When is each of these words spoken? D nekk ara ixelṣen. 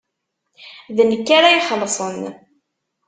D 0.95 0.97
nekk 1.09 1.27
ara 1.37 1.55
ixelṣen. 1.59 2.21